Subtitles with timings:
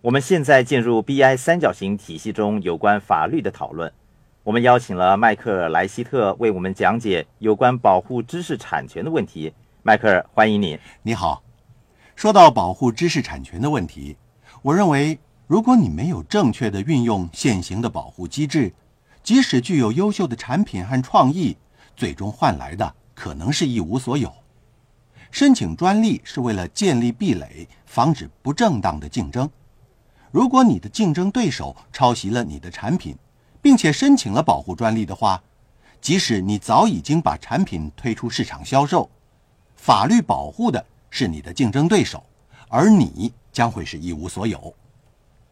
[0.00, 3.92] 我们现在进入 BI 三角形体系中有关法律的讨论。
[4.44, 9.52] 我们邀请了迈克尔·莱希特为我们讲解有关保护知识产权的问题。
[9.82, 10.78] 迈克尔，欢迎你。
[11.02, 11.42] 你好。
[12.14, 14.16] 说到保护知识产权的问题，
[14.62, 15.18] 我认为，
[15.48, 18.72] 如果你没有正确的运用现行的保护机制，
[19.24, 21.56] 即使具有优秀的产品和创意，
[21.96, 24.32] 最终换来的可能是一无所有。
[25.32, 29.50] 申请专利是为了建立壁垒，防止不正当的竞争。
[30.30, 33.16] 如果你的竞争对手抄袭了你的产品，
[33.62, 35.42] 并且申请了保护专利的话，
[36.00, 39.10] 即使你早已经把产品推出市场销售，
[39.74, 42.22] 法律保护的是你的竞争对手，
[42.68, 44.74] 而你将会是一无所有。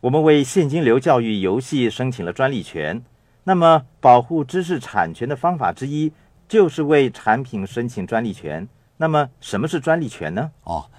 [0.00, 3.02] 我们为现金流教育游戏申请了专利权，
[3.44, 6.10] 那么保护知识产权的方法之一
[6.48, 8.66] 就是为产品申请专利权。
[8.96, 10.50] 那么什么是专利权呢？
[10.64, 10.90] 哦，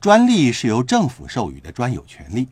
[0.00, 2.48] 专利是由政府授予的专有权利。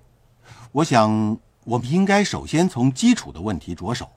[0.70, 4.10] 我想，我们应该首先从基础的问题着手。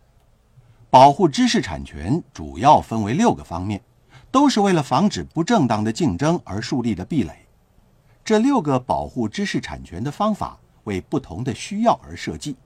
[0.89, 3.81] 保护知识产权主要分为六个方面，
[4.29, 7.47] 都是为了防止不正当的竞争而树立的壁垒。
[8.25, 12.57] 这六个保护知识产权的方法为不同的需要而设计。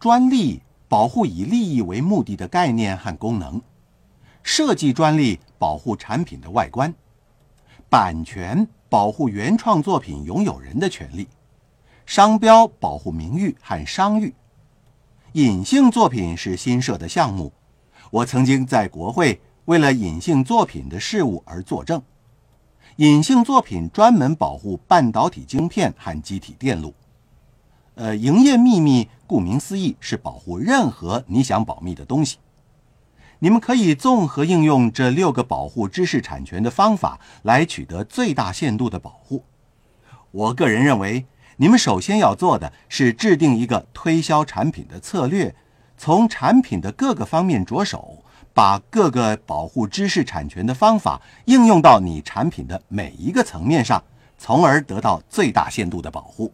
[0.00, 3.60] 专利保护以利益为目的的概念和功能，
[4.42, 6.92] 设计专利保护产品的外观，
[7.90, 11.28] 版权保护原创作品拥有人的权利。
[12.14, 14.34] 商标保护名誉和商誉，
[15.32, 17.50] 隐性作品是新设的项目。
[18.10, 22.02] 我曾经在国会为了隐性作品的事务而作证。
[22.96, 26.94] 隐性作品专门保护半导体晶片和机体电路。
[27.94, 32.36] 呃，营业秘密顾名思义是保护任何你想保密的东西。
[33.38, 39.42] 你们可以综合应用这六个保护知识产权的方法来取得最大限度的保护。
[40.30, 41.24] 我个人认为。
[41.62, 45.54] 你们首先要做的是制定一个推销产品的策略，
[45.96, 48.18] 从产品的各个方面着手，
[48.52, 54.02] 把各个保护知识产权的方法应用到你产品的每一个层面上，
[54.36, 56.52] 从而得到最大限度的保护。